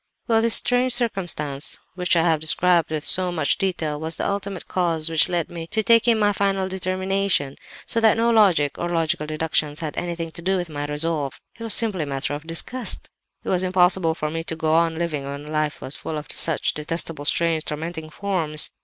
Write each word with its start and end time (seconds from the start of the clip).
"Well, 0.27 0.41
this 0.41 0.55
strange 0.55 0.95
circumstance—which 0.95 2.15
I 2.15 2.23
have 2.23 2.39
described 2.39 2.89
with 2.89 3.05
so 3.05 3.31
much 3.31 3.59
detail—was 3.59 4.15
the 4.15 4.27
ultimate 4.27 4.67
cause 4.67 5.11
which 5.11 5.29
led 5.29 5.47
me 5.51 5.67
to 5.67 5.83
taking 5.83 6.17
my 6.17 6.33
final 6.33 6.67
determination. 6.67 7.55
So 7.85 7.99
that 7.99 8.17
no 8.17 8.31
logic, 8.31 8.79
or 8.79 8.89
logical 8.89 9.27
deductions, 9.27 9.79
had 9.81 9.95
anything 9.95 10.31
to 10.31 10.41
do 10.41 10.57
with 10.57 10.71
my 10.71 10.87
resolve;—it 10.87 11.61
was 11.61 11.75
simply 11.75 12.01
a 12.01 12.07
matter 12.07 12.33
of 12.33 12.47
disgust. 12.47 13.09
"It 13.43 13.49
was 13.49 13.61
impossible 13.61 14.15
for 14.15 14.31
me 14.31 14.43
to 14.45 14.55
go 14.55 14.73
on 14.73 14.95
living 14.95 15.23
when 15.25 15.45
life 15.45 15.81
was 15.81 15.95
full 15.97 16.17
of 16.17 16.31
such 16.31 16.73
detestable, 16.73 17.25
strange, 17.25 17.63
tormenting 17.65 18.09
forms. 18.09 18.71